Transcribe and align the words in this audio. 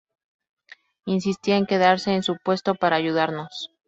Insistía 1.05 1.57
en 1.57 1.67
quedarse 1.67 2.15
en 2.15 2.23
su 2.23 2.35
puesto 2.43 2.73
para 2.73 2.95
ayudarnos. 2.95 3.69